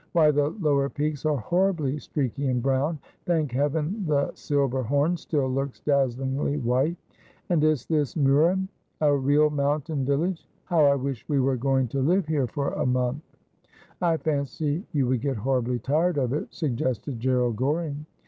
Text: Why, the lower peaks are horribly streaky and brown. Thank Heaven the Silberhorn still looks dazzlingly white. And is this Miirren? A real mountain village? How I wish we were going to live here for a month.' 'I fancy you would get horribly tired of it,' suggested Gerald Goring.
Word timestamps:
Why, 0.13 0.31
the 0.31 0.49
lower 0.59 0.89
peaks 0.89 1.27
are 1.27 1.35
horribly 1.37 1.99
streaky 1.99 2.47
and 2.47 2.59
brown. 2.59 2.97
Thank 3.27 3.51
Heaven 3.51 4.03
the 4.07 4.31
Silberhorn 4.33 5.15
still 5.15 5.47
looks 5.47 5.79
dazzlingly 5.79 6.57
white. 6.57 6.97
And 7.49 7.63
is 7.63 7.85
this 7.85 8.15
Miirren? 8.15 8.67
A 9.01 9.15
real 9.15 9.51
mountain 9.51 10.03
village? 10.03 10.47
How 10.63 10.85
I 10.85 10.95
wish 10.95 11.23
we 11.29 11.39
were 11.39 11.55
going 11.55 11.87
to 11.89 12.01
live 12.01 12.25
here 12.25 12.47
for 12.47 12.69
a 12.71 12.85
month.' 12.87 13.37
'I 14.01 14.17
fancy 14.17 14.83
you 14.91 15.05
would 15.05 15.21
get 15.21 15.37
horribly 15.37 15.77
tired 15.77 16.17
of 16.17 16.33
it,' 16.33 16.51
suggested 16.51 17.19
Gerald 17.19 17.57
Goring. 17.57 18.07